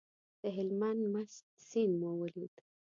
د 0.41 0.43
هلمند 0.57 1.01
مست 1.13 1.45
سیند 1.69 1.93
مو 2.01 2.11
ولید. 2.21 2.55